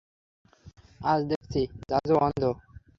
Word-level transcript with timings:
আজ 1.01 1.19
দেখছি, 1.31 1.61
জাজও 1.89 2.15
অন্ধ 2.19 2.41
হয়। 2.49 2.59